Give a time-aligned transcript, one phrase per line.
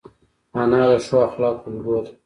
[0.61, 2.11] انا د ښو اخلاقو الګو ده